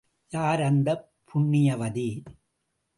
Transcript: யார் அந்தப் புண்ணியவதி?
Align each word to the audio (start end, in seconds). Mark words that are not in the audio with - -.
யார் 0.31 0.61
அந்தப் 0.61 1.11
புண்ணியவதி? 1.29 2.09